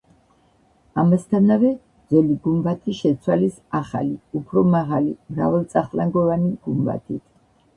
[1.01, 1.69] ამასთანავე,
[2.13, 7.25] ძველი გუმბათი შეცვალეს ახალი, უფრო მაღალი, მრავალწახნაგოვანი გუმბათით.